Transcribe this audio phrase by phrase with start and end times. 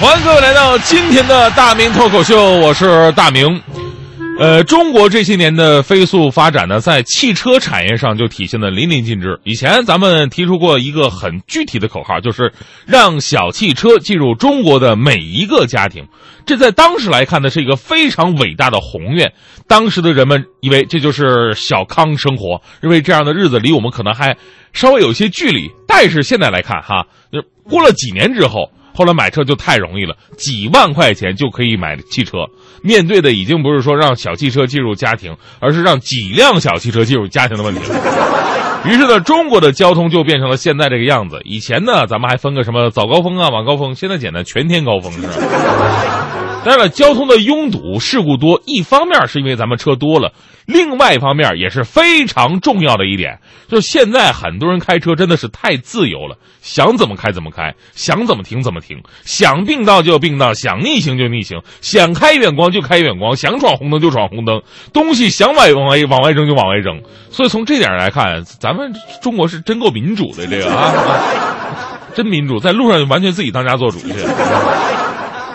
[0.00, 3.60] 欢迎各位来到今天的大明脱口秀，我是大明。
[4.38, 9.40] 呃，中国这些年的飞速发展呢，在汽车产业上就体现的淋漓尽致。
[9.42, 12.52] 以前咱们提出过一个很具体的口号，就是
[12.86, 16.06] 让小汽车进入中国的每一个家庭。
[16.46, 19.32] 这在当时来看呢，是一个非常伟大的宏愿。
[19.66, 24.36] 当时的人们以为这就是小康生活，认为这样的日子离我们可能还
[24.72, 25.68] 稍微有些距离。
[25.88, 27.04] 但是现在来看，哈，
[27.68, 28.70] 过了几年之后。
[28.98, 32.38] 后来买车就太容易了，几万块钱就可以买汽车。
[32.82, 38.67] 面对的已经不是说让小汽车进入家庭，而是让几辆小汽车进入家庭的问题了。
[38.84, 41.40] 于是呢，中国的交通就变成了现在这个样子。
[41.44, 45.32] 以前呢，咱们还分个什么早高峰啊、晚高峰，现在简单全天高峰是吧？
[46.64, 50.32] 当然了，交通的拥堵、事故多，一方面是因为咱们车多了，
[50.66, 64.60] 另外一方面也是非常重要的一点，就是现在很多人开车真的是太自由了，想怎么开怎么开，想怎么停怎么停，想并道就并道，想逆行就逆行，想开远光就开远光，想闯红灯就闯红灯，
[64.92, 67.00] 东西想往往外往外扔就往外扔。
[67.30, 70.92] 所以从这点来看，咱咱们中国是真够民主的，这个啊，
[72.14, 74.12] 真民主，在路上完全自己当家做主去。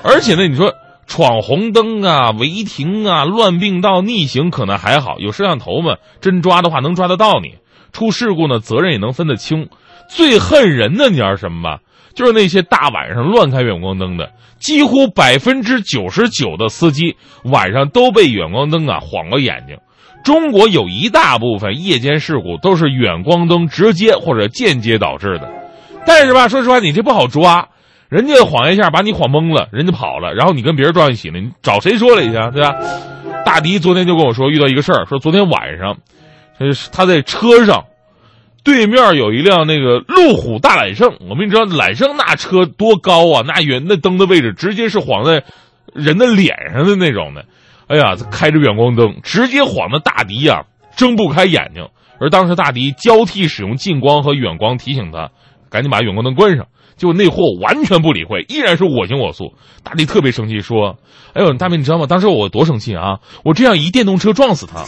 [0.04, 0.74] 而且呢，你说。
[1.06, 7.56] 闯红灯啊，违停啊，乱并道、逆行可能还好，有摄像头嘛，真抓的话能抓得到你。
[7.92, 9.68] 出事故呢，责任也能分得清。
[10.08, 11.80] 最恨人的你知道什么吧？
[12.16, 19.78] 就是那些大晚上乱开远光灯的，几乎百分之九十九的司机晚上都被远光灯啊晃了眼睛。
[20.24, 25.52] 中国有一大部分夜间事故都是远光灯直接或者间接导致的，
[26.06, 27.70] 但是吧，说实话，你这不好抓。
[28.10, 32.34] 人家晃一下把你晃懵了，人家跑了，然后你跟别人撞一起了，你找谁说理去？
[32.54, 32.76] 对吧？
[33.44, 35.98] 大迪昨天就跟我说遇到一个事儿，说昨天晚上，
[36.92, 37.86] 他在车上，
[38.64, 43.44] 对面有一辆那个路虎大揽胜，我们你知道揽胜那车多高啊？
[43.48, 45.44] 那远那灯的位置直接是晃在
[45.94, 47.46] 人的脸上的那种的，
[47.94, 50.64] 哎呀，开着远光灯，直接晃的大迪呀
[50.96, 51.88] 睁不开眼睛，
[52.20, 55.30] 而当时大迪交替使用近光和远光提醒他，
[55.70, 56.66] 赶紧把远光灯关上。
[56.98, 59.54] 就那货完全不理会，依然是我行我素。
[59.84, 60.98] 大迪特别生气，说
[61.34, 62.08] ：“哎呦，大明，你知道吗？
[62.08, 63.20] 当时我多生气啊！
[63.44, 64.86] 我这样一电动车撞死他。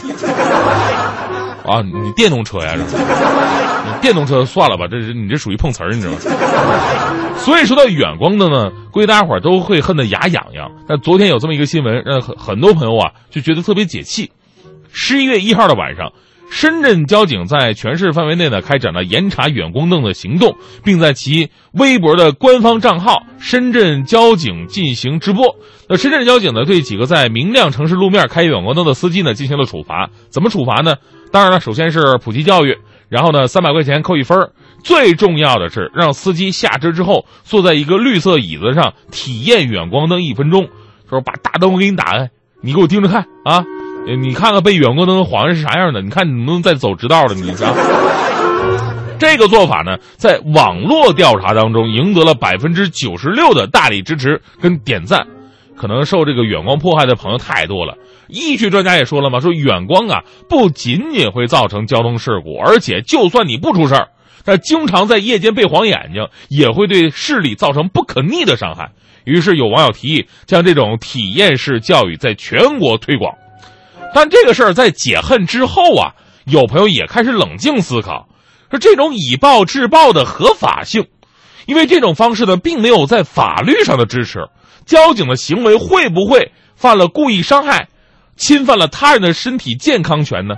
[1.66, 2.74] 啊，你电动车呀？
[2.76, 6.18] 你电动车算了吧，这是你这属于碰瓷儿，你知道吗？
[7.38, 10.70] 所以说到远光灯呢，估计大家伙都会恨得牙痒痒。
[10.88, 14.32] 但昨天有这么一个新闻，让很很多朋友啊就觉得特别解气。
[14.92, 16.12] 十一月一号的晚上。
[16.48, 25.56] 深圳交警在全市范围内呢开展了严查远光灯的行动，并在其微博的官方账号“深圳交警”进行直播。
[25.88, 30.08] 那深圳交警呢对几个在明亮城市路面开远光灯的司机呢进行了处罚。
[30.28, 30.94] 怎么处罚呢？
[31.32, 32.78] 当然了，首先是普及教育，
[33.08, 34.50] 然后呢三百块钱扣一分
[34.82, 40.68] 最重要的是让司机下车之后坐在一个绿色椅子上体验远光灯一分钟，
[41.10, 42.30] 说把大灯我给你打开，
[42.62, 43.64] 你给我盯着看啊。
[44.22, 46.00] 你看看被远光灯晃是啥样的？
[46.00, 47.34] 你看你能不能再走直道了？
[47.34, 47.74] 你看，
[49.18, 55.26] 这个做法呢，在网络调查当中赢得了百分之九十六的大力支持跟点赞。
[55.76, 57.96] 可能受这个远光迫害的朋友太多了。
[58.28, 64.08] 医学专家也说了嘛，说远光啊不仅仅会造成交通事故，而且就算你不出事儿，
[64.44, 68.90] 但经常在夜间被晃眼睛，也会对视力造成不可逆的伤害。
[69.24, 73.34] 于是有网友提议，将这种体验式教育在全国推广。
[74.14, 76.14] 但这个事儿在解恨之后啊，
[76.46, 78.28] 有朋友也开始冷静思考，
[78.70, 81.06] 说这种以暴制暴的合法性，
[81.66, 84.48] 因为这种方式呢，并没有在法律上的支持，
[84.86, 87.88] 交警的行为会不会犯了故意伤害，
[88.36, 90.54] 侵犯了他人的身体健康权呢？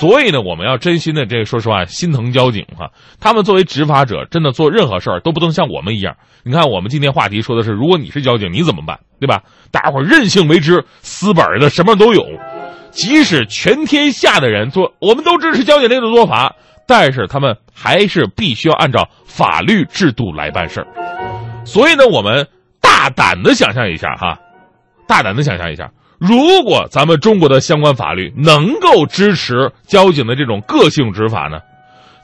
[0.00, 2.90] 所以呢，我们要真心的这说实话，心疼交警哈。
[3.20, 6.16] 他们作为执法者，真的做任何事儿都不能像我们一样。
[6.42, 8.98] 你看，我们今天话题说的是，如果你是交警，你怎么办？
[9.20, 9.44] 对吧？
[9.70, 12.24] 大家伙任性为之，死本的什么都有。
[12.90, 16.56] 即使全天下的人做，我们都支持交警这种做法，
[16.88, 20.86] 但是他们还是必须要按照法律制度来办事儿。
[21.64, 22.48] 所以呢，我们
[22.96, 24.38] 大胆的想象一下哈，
[25.06, 31.58] 大胆的想象一下，如果咱们中国的相关法律能够支持交警的这种个性执法呢？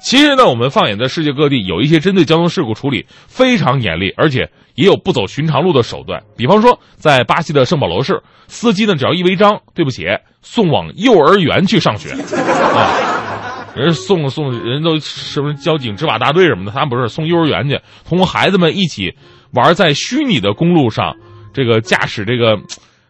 [0.00, 6.22] 其实呢，我们放眼在世界各地，有一些针对交通事故处理非常严厉，而且也有不走寻常路的手段。
[6.38, 10.06] 比方说，在巴西的圣保罗市，司机呢只要一违章，对不起，
[10.40, 17.78] 送往幼儿园去上学，啊，人送送人都什么交警执法大队什么的，他不是送幼儿园去，
[18.08, 19.14] 同孩子们一起
[19.52, 21.16] 玩在虚拟的公路上，
[21.52, 22.56] 这个驾驶这个，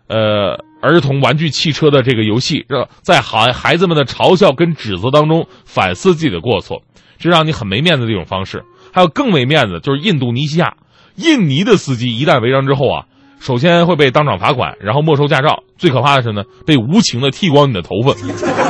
[0.08, 0.64] 呃。
[0.84, 2.66] 儿童玩具汽车的这个游戏，
[3.02, 6.82] 在孩孩子们的嘲笑跟指责当中反思自己的过错，
[7.20, 8.64] 这让你很没面子的一种方式。
[8.92, 10.74] 还有更没面子，就是印度尼西亚
[11.14, 13.06] 印尼的司机一旦违章之后啊，
[13.38, 18.12] 首先会被当场罚款，然后没收驾照，最可怕的是呢，被无情的剃光你的头发，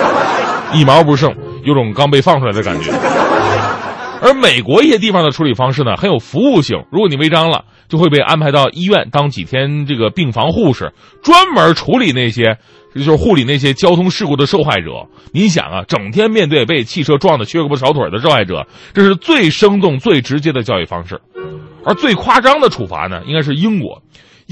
[0.77, 1.35] 一毛不剩，
[1.65, 2.93] 有种刚被放出来的感觉。
[4.23, 6.85] 而美国一些地方的处理方式呢，很有服务性。
[6.93, 10.93] 如果你违章了，就会被安排到医院当几天这个病房护士，
[11.25, 12.57] 专门处理那些，
[12.95, 15.09] 就是护理那些交通事故的受害者。
[15.33, 18.65] 你想啊，整天面对被汽车撞得缺胳膊少腿的受害者，
[18.95, 21.21] 这是最生动、最直接的教育方式。
[21.85, 24.01] 而最夸张的处罚呢，应该是英国。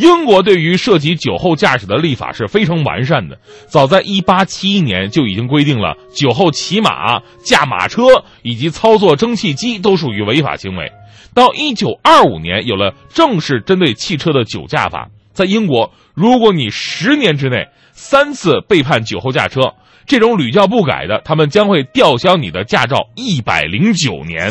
[0.00, 8.02] 英国对于涉及酒后驾驶的立法是非常完善的，早在一八七一年就已经规定了，酒后骑马、驾马车
[8.42, 10.90] 以及操作蒸汽机都属于违法行为。
[11.34, 15.08] 到一九二五年，有了正式针对汽车的酒驾法。
[15.34, 19.60] 在英国，如果你十年之内三次被判酒后驾车，
[20.06, 24.50] 这种屡教不改的，他们将会吊销你的驾照一百零九年。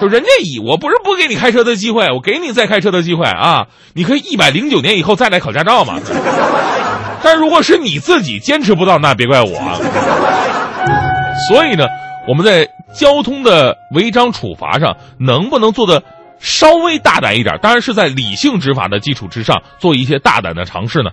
[0.00, 3.66] 就人家以我不是不给你开车的机会，我给你再开车的机会啊！
[3.94, 6.00] 你可以一百零九年以后再来考驾照嘛。
[7.22, 9.58] 但如果是你自己坚持不到，那别怪我。
[9.58, 9.78] 啊
[11.48, 11.86] 所以呢，
[12.28, 16.02] 我们在交通的违章处罚上能不能做的
[16.38, 17.58] 稍微大胆一点？
[17.62, 21.10] 当然是在理性执法的基础之上做一些大胆的尝试呢。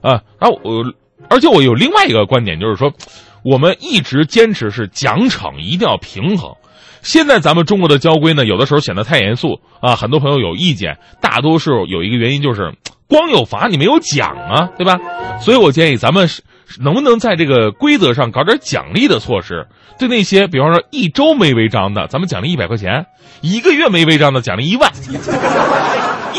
[0.00, 0.84] 啊，然后我，
[1.28, 2.92] 而且我有另外一个观点，就是说，
[3.44, 6.52] 我们一直坚持是奖惩一定要平衡。
[7.02, 10.96] 现在咱们中国的交规呢，有的时候显得太严肃啊，很多朋友有意见。
[11.20, 12.72] 大多数有一个原因就是，
[13.06, 14.98] 光有罚你没有奖啊，对吧？
[15.42, 16.26] 所以我建议咱们
[16.80, 19.66] 能不能在这个规则上搞点奖励的措施？
[19.98, 23.04] 对那些比方说一周没违章的，咱们奖励一百块钱；
[23.42, 24.90] 一个月没违章的，奖励一万；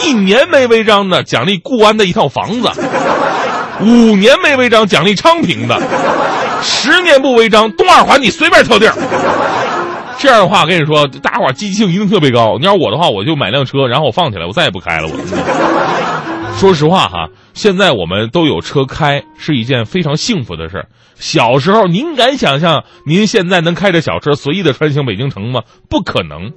[0.03, 2.69] 一年没违章的，奖励固安的一套房子；
[3.81, 5.77] 五年没违章，奖励昌平的；
[6.65, 8.93] 十年不违章，东二环你随便挑地儿。
[10.17, 12.57] 这样的话，我跟你说，大家伙积极性一定特别高。
[12.59, 15.07] 你要我的话，我就买辆车，然后我放起来，我再也不开了。
[15.07, 15.13] 我
[16.57, 25.61] 说实话哈，现在我们都有车开，是一件非常幸福的事小时候，您敢想象您现在能开着小车随意的穿行北京城吗？
[25.89, 26.51] 不可能。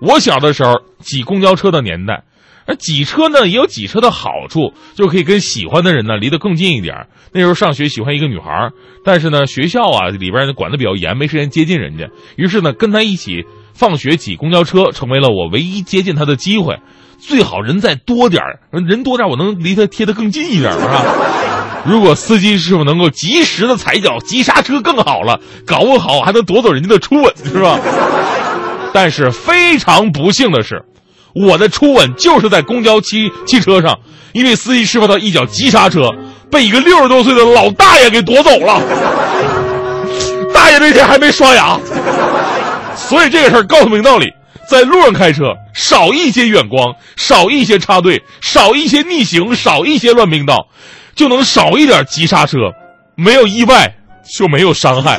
[0.00, 2.24] 我小的时候挤公交车的年代。
[2.66, 7.06] 而挤车呢，也有挤车的好处，就可以跟喜欢的人呢离得更近一点。
[7.32, 8.70] 那时候上学喜欢一个女孩，
[9.04, 12.08] 但是呢学校啊里边管的比较严，没时间接近人家。
[12.36, 13.44] 于是呢跟她一起
[13.74, 16.78] 放学挤公交车，成为了我唯一接近她的机会。
[17.18, 21.04] 最好人再多点人多点我能离她贴得更近一点，是吧？
[21.86, 27.78] 如果司机师傅能够及时的踩脚急刹车更好了，搞不好还能夺走人家的初吻，是吧？
[28.94, 30.82] 但是非常不幸的是。
[31.34, 33.98] 我的初吻就是在公交汽汽车上，
[34.32, 36.10] 因为司机师傅他一脚急刹车，
[36.50, 38.80] 被一个六十多岁的老大爷给夺走了。
[40.54, 41.78] 大爷那天还没刷牙，
[42.96, 44.26] 所以这个事儿告诉明道理：
[44.68, 50.68] 在路上开车，少一些远光，少一些插队，少一些逆行，少一些乱并道，
[51.16, 52.58] 就能少一点急刹车，
[53.16, 53.96] 没有意外
[54.38, 55.18] 就没有伤害。